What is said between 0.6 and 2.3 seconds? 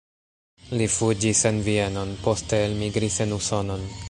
Li fuĝis en Vienon,